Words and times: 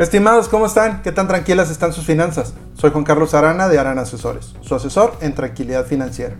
Estimados, 0.00 0.48
¿cómo 0.48 0.64
están? 0.64 1.02
¿Qué 1.02 1.12
tan 1.12 1.28
tranquilas 1.28 1.70
están 1.70 1.92
sus 1.92 2.06
finanzas? 2.06 2.54
Soy 2.72 2.90
Juan 2.90 3.04
Carlos 3.04 3.34
Arana 3.34 3.68
de 3.68 3.78
Arana 3.78 4.00
Asesores, 4.00 4.54
su 4.62 4.74
asesor 4.74 5.12
en 5.20 5.34
tranquilidad 5.34 5.84
financiera. 5.84 6.36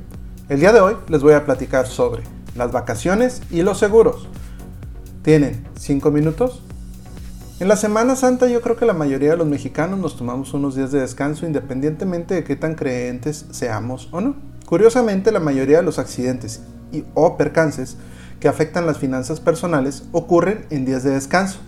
El 0.48 0.60
día 0.60 0.72
de 0.72 0.81
hoy 0.81 0.97
les 1.08 1.20
voy 1.20 1.34
a 1.34 1.44
platicar 1.44 1.86
sobre 1.86 2.23
las 2.57 2.73
vacaciones 2.73 3.42
y 3.50 3.60
los 3.60 3.78
seguros. 3.78 4.28
¿Tienen 5.20 5.68
5 5.78 6.10
minutos? 6.10 6.62
En 7.60 7.68
la 7.68 7.76
Semana 7.76 8.16
Santa 8.16 8.48
yo 8.48 8.62
creo 8.62 8.77
que 8.77 8.86
la 8.86 8.95
mayoría 8.95 9.32
de 9.32 9.36
los 9.36 9.46
mexicanos 9.46 9.98
nos 9.98 10.16
tomamos 10.16 10.54
unos 10.54 10.74
días 10.74 10.90
de 10.90 11.02
descanso 11.02 11.45
independientemente 11.45 12.32
de 12.32 12.45
qué 12.45 12.56
tan 12.56 12.74
creyentes 12.74 13.45
seamos 13.50 14.08
o 14.11 14.22
no. 14.22 14.36
Curiosamente, 14.64 15.32
la 15.32 15.40
mayoría 15.40 15.77
de 15.77 15.82
los 15.82 15.98
accidentes 15.98 16.62
y 16.92 17.04
o 17.12 17.36
percances 17.36 17.98
que 18.40 18.48
afectan 18.48 18.86
las 18.86 18.96
finanzas 18.96 19.38
personales 19.38 20.04
ocurren 20.12 20.64
en 20.70 20.86
días 20.86 21.04
de 21.04 21.11
descanso. 21.11 21.58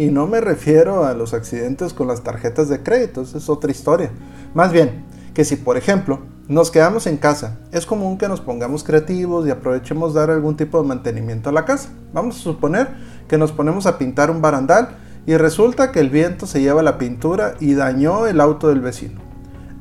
Y 0.00 0.10
no 0.10 0.26
me 0.26 0.40
refiero 0.40 1.04
a 1.04 1.12
los 1.12 1.34
accidentes 1.34 1.92
con 1.92 2.08
las 2.08 2.22
tarjetas 2.22 2.70
de 2.70 2.82
crédito, 2.82 3.20
es 3.20 3.50
otra 3.50 3.70
historia. 3.70 4.10
Más 4.54 4.72
bien, 4.72 5.04
que 5.34 5.44
si 5.44 5.56
por 5.56 5.76
ejemplo 5.76 6.20
nos 6.48 6.70
quedamos 6.70 7.06
en 7.06 7.18
casa, 7.18 7.58
es 7.70 7.84
común 7.84 8.16
que 8.16 8.26
nos 8.26 8.40
pongamos 8.40 8.82
creativos 8.82 9.46
y 9.46 9.50
aprovechemos 9.50 10.14
dar 10.14 10.30
algún 10.30 10.56
tipo 10.56 10.80
de 10.80 10.88
mantenimiento 10.88 11.50
a 11.50 11.52
la 11.52 11.66
casa. 11.66 11.90
Vamos 12.14 12.36
a 12.38 12.42
suponer 12.42 12.88
que 13.28 13.36
nos 13.36 13.52
ponemos 13.52 13.84
a 13.84 13.98
pintar 13.98 14.30
un 14.30 14.40
barandal 14.40 14.96
y 15.26 15.36
resulta 15.36 15.92
que 15.92 16.00
el 16.00 16.08
viento 16.08 16.46
se 16.46 16.62
lleva 16.62 16.82
la 16.82 16.96
pintura 16.96 17.56
y 17.60 17.74
dañó 17.74 18.26
el 18.26 18.40
auto 18.40 18.68
del 18.68 18.80
vecino. 18.80 19.20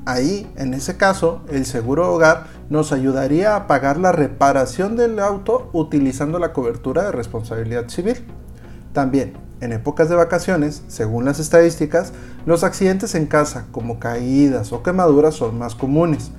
Ahí, 0.06 0.52
en 0.58 0.74
ese 0.74 0.98
caso, 0.98 1.44
el 1.48 1.66
seguro 1.66 2.14
hogar 2.14 2.48
nos 2.70 2.92
ayudaría 2.92 3.56
a 3.56 3.68
pagar 3.68 3.98
la 3.98 4.12
reparación 4.12 4.98
del 4.98 5.18
auto 5.20 5.70
utilizando 5.72 6.40
la 6.40 6.52
cobertura 6.52 7.04
de 7.04 7.14
responsabilidad 7.14 7.88
civil. 7.88 8.18
También, 8.92 9.49
en 9.62 9.74
épocas 9.74 10.10
de 10.10 10.16
vacaciones, 10.16 10.84
según 10.88 11.26
las 11.26 11.40
estadísticas, 11.40 12.14
los 12.46 12.64
accidentes 12.64 13.16
en 13.16 13.26
casa, 13.26 13.66
como 13.72 14.00
caídas 14.00 14.72
o 14.72 14.84
quemaduras, 14.84 15.36
son 15.36 15.58
más 15.58 15.76
comunes. 15.76 16.32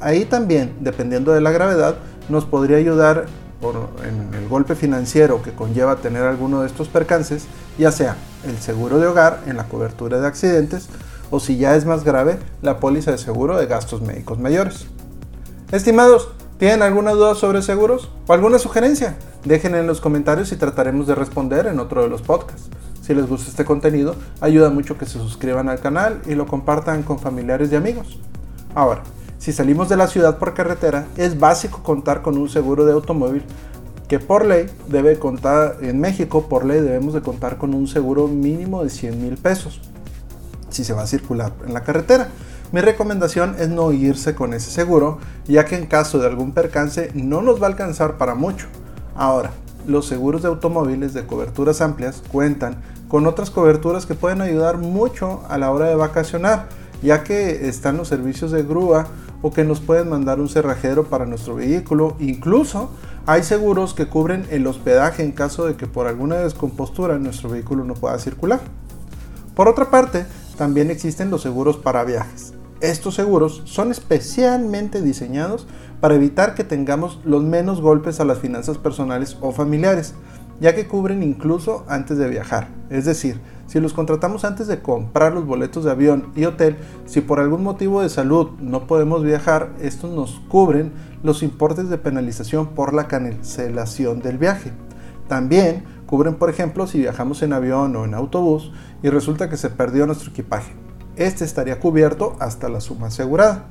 Ahí 0.00 0.24
también, 0.24 0.74
dependiendo 0.80 1.32
de 1.32 1.40
la 1.40 1.50
gravedad, 1.50 1.96
nos 2.28 2.44
podría 2.44 2.76
ayudar 2.76 3.26
en 4.04 4.34
el 4.34 4.48
golpe 4.48 4.74
financiero 4.74 5.42
que 5.42 5.52
conlleva 5.52 5.96
tener 5.96 6.22
alguno 6.22 6.62
de 6.62 6.66
estos 6.66 6.88
percances, 6.88 7.46
ya 7.78 7.92
sea 7.92 8.16
el 8.44 8.58
seguro 8.58 8.98
de 8.98 9.06
hogar 9.06 9.40
en 9.46 9.56
la 9.56 9.68
cobertura 9.68 10.20
de 10.20 10.26
accidentes 10.26 10.88
o 11.30 11.40
si 11.40 11.56
ya 11.56 11.76
es 11.76 11.86
más 11.86 12.04
grave, 12.04 12.38
la 12.60 12.78
póliza 12.78 13.12
de 13.12 13.18
seguro 13.18 13.56
de 13.56 13.66
gastos 13.66 14.02
médicos 14.02 14.38
mayores. 14.38 14.86
Estimados, 15.70 16.28
¿tienen 16.58 16.82
alguna 16.82 17.12
duda 17.12 17.34
sobre 17.34 17.62
seguros 17.62 18.10
o 18.26 18.32
alguna 18.32 18.58
sugerencia? 18.58 19.16
Dejen 19.44 19.74
en 19.74 19.86
los 19.86 20.00
comentarios 20.00 20.52
y 20.52 20.56
trataremos 20.56 21.06
de 21.06 21.14
responder 21.14 21.66
en 21.66 21.80
otro 21.80 22.02
de 22.02 22.08
los 22.08 22.22
podcasts. 22.22 22.68
Si 23.00 23.12
les 23.12 23.26
gusta 23.28 23.50
este 23.50 23.64
contenido, 23.64 24.14
ayuda 24.40 24.70
mucho 24.70 24.96
que 24.96 25.06
se 25.06 25.18
suscriban 25.18 25.68
al 25.68 25.80
canal 25.80 26.20
y 26.26 26.36
lo 26.36 26.46
compartan 26.46 27.02
con 27.02 27.18
familiares 27.18 27.72
y 27.72 27.76
amigos. 27.76 28.20
Ahora, 28.74 29.02
si 29.38 29.52
salimos 29.52 29.88
de 29.88 29.96
la 29.96 30.06
ciudad 30.06 30.38
por 30.38 30.54
carretera, 30.54 31.06
es 31.16 31.40
básico 31.40 31.82
contar 31.82 32.22
con 32.22 32.38
un 32.38 32.48
seguro 32.48 32.84
de 32.84 32.92
automóvil 32.92 33.42
que 34.06 34.20
por 34.20 34.44
ley 34.44 34.66
debe 34.88 35.18
contar, 35.18 35.78
en 35.80 35.98
México 35.98 36.48
por 36.48 36.64
ley 36.64 36.80
debemos 36.80 37.14
de 37.14 37.22
contar 37.22 37.58
con 37.58 37.74
un 37.74 37.88
seguro 37.88 38.28
mínimo 38.28 38.84
de 38.84 38.90
100 38.90 39.20
mil 39.20 39.36
pesos 39.36 39.80
si 40.72 40.84
se 40.84 40.92
va 40.92 41.02
a 41.02 41.06
circular 41.06 41.52
en 41.66 41.74
la 41.74 41.82
carretera. 41.82 42.28
Mi 42.72 42.80
recomendación 42.80 43.56
es 43.58 43.68
no 43.68 43.92
irse 43.92 44.34
con 44.34 44.54
ese 44.54 44.70
seguro, 44.70 45.18
ya 45.46 45.64
que 45.64 45.76
en 45.76 45.86
caso 45.86 46.18
de 46.18 46.26
algún 46.26 46.52
percance 46.52 47.10
no 47.14 47.42
nos 47.42 47.60
va 47.60 47.66
a 47.66 47.70
alcanzar 47.70 48.16
para 48.16 48.34
mucho. 48.34 48.68
Ahora, 49.14 49.50
los 49.86 50.06
seguros 50.06 50.42
de 50.42 50.48
automóviles 50.48 51.12
de 51.14 51.26
coberturas 51.26 51.80
amplias 51.80 52.22
cuentan 52.30 52.76
con 53.08 53.26
otras 53.26 53.50
coberturas 53.50 54.06
que 54.06 54.14
pueden 54.14 54.40
ayudar 54.40 54.78
mucho 54.78 55.42
a 55.48 55.58
la 55.58 55.70
hora 55.70 55.86
de 55.86 55.96
vacacionar, 55.96 56.68
ya 57.02 57.24
que 57.24 57.68
están 57.68 57.96
los 57.96 58.08
servicios 58.08 58.52
de 58.52 58.62
grúa 58.62 59.06
o 59.42 59.52
que 59.52 59.64
nos 59.64 59.80
pueden 59.80 60.08
mandar 60.08 60.40
un 60.40 60.48
cerrajero 60.48 61.04
para 61.04 61.26
nuestro 61.26 61.56
vehículo. 61.56 62.16
Incluso 62.20 62.90
hay 63.26 63.42
seguros 63.42 63.92
que 63.92 64.06
cubren 64.06 64.46
el 64.50 64.66
hospedaje 64.66 65.22
en 65.22 65.32
caso 65.32 65.66
de 65.66 65.74
que 65.74 65.86
por 65.86 66.06
alguna 66.06 66.36
descompostura 66.36 67.18
nuestro 67.18 67.50
vehículo 67.50 67.84
no 67.84 67.94
pueda 67.94 68.18
circular. 68.18 68.60
Por 69.54 69.68
otra 69.68 69.90
parte, 69.90 70.24
también 70.56 70.90
existen 70.90 71.30
los 71.30 71.42
seguros 71.42 71.76
para 71.76 72.04
viajes. 72.04 72.54
Estos 72.82 73.14
seguros 73.14 73.62
son 73.64 73.92
especialmente 73.92 75.02
diseñados 75.02 75.68
para 76.00 76.16
evitar 76.16 76.56
que 76.56 76.64
tengamos 76.64 77.20
los 77.24 77.44
menos 77.44 77.80
golpes 77.80 78.18
a 78.18 78.24
las 78.24 78.40
finanzas 78.40 78.76
personales 78.76 79.36
o 79.40 79.52
familiares, 79.52 80.14
ya 80.60 80.74
que 80.74 80.88
cubren 80.88 81.22
incluso 81.22 81.84
antes 81.86 82.18
de 82.18 82.28
viajar. 82.28 82.66
Es 82.90 83.04
decir, 83.04 83.40
si 83.68 83.78
los 83.78 83.92
contratamos 83.92 84.44
antes 84.44 84.66
de 84.66 84.82
comprar 84.82 85.32
los 85.32 85.46
boletos 85.46 85.84
de 85.84 85.92
avión 85.92 86.32
y 86.34 86.44
hotel, 86.44 86.76
si 87.06 87.20
por 87.20 87.38
algún 87.38 87.62
motivo 87.62 88.02
de 88.02 88.08
salud 88.08 88.50
no 88.58 88.88
podemos 88.88 89.22
viajar, 89.22 89.70
estos 89.80 90.10
nos 90.10 90.40
cubren 90.48 90.92
los 91.22 91.44
importes 91.44 91.88
de 91.88 91.98
penalización 91.98 92.66
por 92.74 92.94
la 92.94 93.06
cancelación 93.06 94.22
del 94.22 94.38
viaje. 94.38 94.72
También 95.28 95.84
cubren, 96.06 96.34
por 96.34 96.50
ejemplo, 96.50 96.88
si 96.88 96.98
viajamos 96.98 97.44
en 97.44 97.52
avión 97.52 97.94
o 97.94 98.04
en 98.04 98.14
autobús 98.14 98.72
y 99.04 99.08
resulta 99.08 99.48
que 99.48 99.56
se 99.56 99.70
perdió 99.70 100.04
nuestro 100.04 100.30
equipaje. 100.32 100.72
Este 101.16 101.44
estaría 101.44 101.78
cubierto 101.78 102.36
hasta 102.40 102.68
la 102.68 102.80
suma 102.80 103.08
asegurada. 103.08 103.66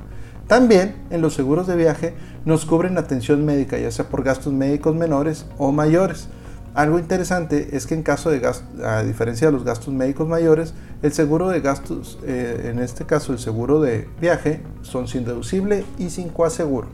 También 0.46 0.96
en 1.10 1.22
los 1.22 1.34
seguros 1.34 1.66
de 1.66 1.76
viaje 1.76 2.14
nos 2.44 2.66
cubren 2.66 2.98
atención 2.98 3.44
médica, 3.44 3.78
ya 3.78 3.90
sea 3.90 4.08
por 4.08 4.22
gastos 4.22 4.52
médicos 4.52 4.94
menores 4.94 5.46
o 5.58 5.72
mayores. 5.72 6.28
Algo 6.74 6.98
interesante 6.98 7.76
es 7.76 7.86
que 7.86 7.94
en 7.94 8.02
caso 8.02 8.30
de 8.30 8.38
gastos, 8.38 8.80
a 8.82 9.02
diferencia 9.02 9.48
de 9.48 9.52
los 9.52 9.64
gastos 9.64 9.92
médicos 9.92 10.26
mayores, 10.26 10.72
el 11.02 11.12
seguro 11.12 11.48
de 11.48 11.60
gastos, 11.60 12.18
eh, 12.24 12.70
en 12.70 12.78
este 12.78 13.04
caso 13.04 13.32
el 13.32 13.38
seguro 13.38 13.80
de 13.80 14.08
viaje, 14.20 14.62
son 14.80 15.06
sin 15.06 15.24
deducible 15.24 15.84
y 15.98 16.08
sin 16.10 16.30
coaseguro. 16.30 16.88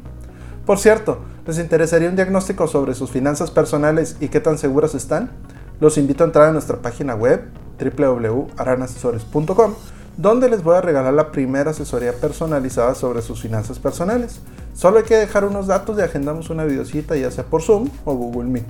Por 0.66 0.78
cierto, 0.78 1.20
¿les 1.46 1.58
interesaría 1.58 2.08
un 2.08 2.16
diagnóstico 2.16 2.66
sobre 2.66 2.94
sus 2.94 3.10
finanzas 3.10 3.50
personales 3.50 4.16
y 4.20 4.28
qué 4.28 4.40
tan 4.40 4.58
seguras 4.58 4.94
están? 4.94 5.30
Los 5.80 5.96
invito 5.96 6.24
a 6.24 6.26
entrar 6.26 6.48
a 6.48 6.52
nuestra 6.52 6.82
página 6.82 7.14
web 7.14 7.44
www.aranasesores.com, 7.78 9.74
donde 10.18 10.50
les 10.50 10.64
voy 10.64 10.74
a 10.74 10.80
regalar 10.80 11.14
la 11.14 11.30
primera 11.30 11.70
asesoría 11.70 12.12
personalizada 12.12 12.96
sobre 12.96 13.22
sus 13.22 13.40
finanzas 13.40 13.78
personales. 13.78 14.40
Solo 14.74 14.98
hay 14.98 15.04
que 15.04 15.14
dejar 15.14 15.44
unos 15.44 15.68
datos 15.68 15.96
y 15.96 16.02
agendamos 16.02 16.50
una 16.50 16.64
videocita 16.64 17.16
ya 17.16 17.30
sea 17.30 17.44
por 17.44 17.62
Zoom 17.62 17.88
o 18.04 18.14
Google 18.14 18.50
Meet. 18.50 18.66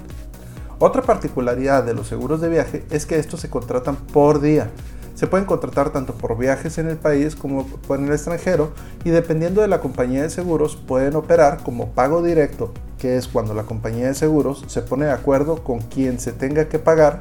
Otra 0.79 1.01
particularidad 1.01 1.85
de 1.85 1.95
los 1.95 2.07
seguros 2.07 2.43
de 2.43 2.51
viaje 2.51 2.85
es 2.91 3.07
que 3.07 3.19
estos 3.19 3.41
se 3.41 3.49
contratan 3.49 3.97
por 3.97 4.43
día. 4.43 4.71
Se 5.15 5.27
pueden 5.27 5.47
contratar 5.47 5.91
tanto 5.91 6.13
por 6.13 6.37
viajes 6.37 6.77
en 6.77 6.87
el 6.87 6.99
país 6.99 7.35
como 7.35 7.67
en 7.89 8.05
el 8.05 8.13
extranjero 8.13 8.73
y 9.03 9.11
dependiendo 9.11 9.63
de 9.63 9.69
la 9.69 9.81
compañía 9.81 10.23
de 10.23 10.31
seguros 10.31 10.77
pueden 10.77 11.17
operar 11.17 11.63
como 11.65 11.93
pago 11.93 12.23
directo, 12.23 12.75
que 12.99 13.17
es 13.17 13.27
cuando 13.27 13.55
la 13.55 13.63
compañía 13.63 14.07
de 14.07 14.15
seguros 14.15 14.65
se 14.67 14.83
pone 14.83 15.07
de 15.07 15.13
acuerdo 15.13 15.65
con 15.65 15.79
quien 15.81 16.21
se 16.21 16.33
tenga 16.33 16.69
que 16.69 16.79
pagar 16.79 17.21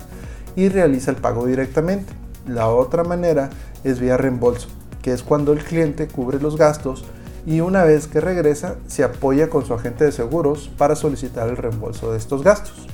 y 0.57 0.67
realiza 0.67 1.11
el 1.11 1.17
pago 1.17 1.45
directamente. 1.45 2.26
La 2.47 2.69
otra 2.69 3.03
manera 3.03 3.49
es 3.83 3.99
vía 3.99 4.17
reembolso, 4.17 4.67
que 5.01 5.13
es 5.13 5.23
cuando 5.23 5.53
el 5.53 5.63
cliente 5.63 6.07
cubre 6.07 6.39
los 6.39 6.57
gastos 6.57 7.05
y 7.45 7.61
una 7.61 7.83
vez 7.83 8.07
que 8.07 8.21
regresa 8.21 8.75
se 8.87 9.03
apoya 9.03 9.49
con 9.49 9.65
su 9.65 9.73
agente 9.73 10.05
de 10.05 10.11
seguros 10.11 10.69
para 10.77 10.95
solicitar 10.95 11.49
el 11.49 11.57
reembolso 11.57 12.11
de 12.11 12.17
estos 12.17 12.43
gastos. 12.43 12.87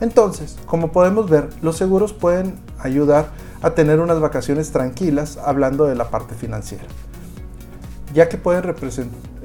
Entonces, 0.00 0.56
como 0.66 0.92
podemos 0.92 1.28
ver, 1.28 1.48
los 1.62 1.76
seguros 1.76 2.12
pueden 2.12 2.56
ayudar 2.78 3.30
a 3.62 3.70
tener 3.70 4.00
unas 4.00 4.20
vacaciones 4.20 4.70
tranquilas 4.70 5.38
hablando 5.38 5.86
de 5.86 5.96
la 5.96 6.10
parte 6.10 6.34
financiera 6.34 6.84
ya 8.14 8.28
que 8.28 8.38
pueden 8.38 8.62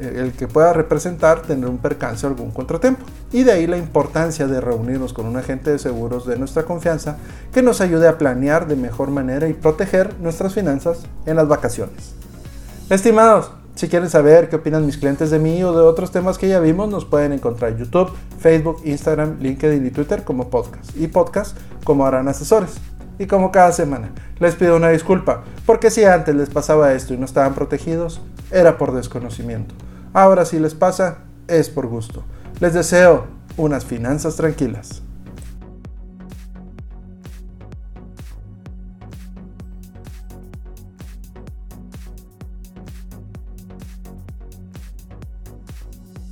el 0.04 0.34
que 0.34 0.48
pueda 0.48 0.74
representar 0.74 1.42
tener 1.42 1.70
un 1.70 1.78
percance 1.78 2.26
o 2.26 2.30
algún 2.30 2.52
contratiempo. 2.52 3.06
Y 3.32 3.44
de 3.44 3.52
ahí 3.52 3.68
la 3.68 3.78
importancia 3.78 4.48
de 4.48 4.62
reunirnos 4.62 5.14
con 5.14 5.26
un 5.26 5.38
agente 5.38 5.72
de 5.72 5.80
seguros 5.80 6.26
de 6.26 6.38
nuestra 6.38 6.64
confianza 6.64 7.18
que 7.54 7.62
nos 7.62 7.82
ayude 7.82 8.08
a 8.08 8.18
planear 8.18 8.68
de 8.68 8.76
mejor 8.76 9.10
manera 9.12 9.48
y 9.48 9.54
proteger 9.54 10.20
nuestras 10.20 10.54
finanzas 10.54 11.04
en 11.26 11.36
las 11.36 11.48
vacaciones. 11.48 12.14
Estimados, 12.90 13.52
si 13.76 13.88
quieren 13.88 14.10
saber 14.10 14.50
qué 14.50 14.58
opinan 14.58 14.86
mis 14.86 14.98
clientes 14.98 15.32
de 15.32 15.40
mí 15.40 15.64
o 15.64 15.74
de 15.74 15.82
otros 15.82 16.12
temas 16.12 16.38
que 16.38 16.48
ya 16.48 16.60
vimos, 16.60 16.90
nos 16.90 17.06
pueden 17.06 17.34
encontrar 17.34 17.72
en 17.72 17.80
YouTube, 17.80 18.12
Facebook, 18.38 18.82
Instagram, 18.84 19.40
LinkedIn 19.40 19.86
y 19.86 19.90
Twitter 19.90 20.24
como 20.24 20.50
podcast 20.50 20.96
y 20.96 21.08
podcast 21.08 21.58
como 21.84 22.06
harán 22.06 22.28
asesores. 22.28 22.76
Y 23.18 23.26
como 23.26 23.52
cada 23.52 23.72
semana, 23.72 24.12
les 24.40 24.56
pido 24.56 24.76
una 24.76 24.90
disculpa, 24.90 25.44
porque 25.66 25.90
si 25.90 26.04
antes 26.04 26.36
les 26.36 26.50
pasaba 26.50 26.94
esto 26.94 27.14
y 27.14 27.18
no 27.18 27.26
estaban 27.26 27.54
protegidos, 27.54 28.22
era 28.52 28.78
por 28.78 28.94
desconocimiento. 28.94 29.74
Ahora 30.14 30.46
si 30.46 30.60
les 30.60 30.76
pasa, 30.76 31.20
es 31.48 31.70
por 31.70 31.88
gusto. 31.88 32.24
Les 32.60 32.74
deseo 32.74 33.26
unas 33.58 33.84
finanzas 33.84 34.36
tranquilas. 34.36 35.02